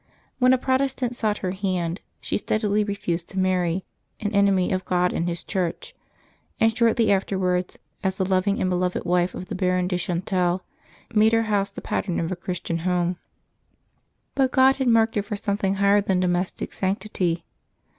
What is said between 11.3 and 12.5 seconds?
her house the pattern of a